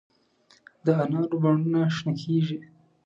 [0.85, 2.57] د انارو بڼونه شنه کیږي